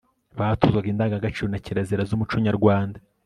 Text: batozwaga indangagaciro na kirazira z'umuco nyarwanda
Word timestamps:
batozwaga 0.39 0.87
indangagaciro 0.89 1.47
na 1.49 1.59
kirazira 1.65 2.07
z'umuco 2.09 2.35
nyarwanda 2.47 2.97